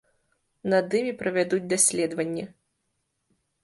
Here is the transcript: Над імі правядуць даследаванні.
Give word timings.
Над 0.75 0.85
імі 1.01 1.13
правядуць 1.21 1.63
даследаванні. 1.77 2.45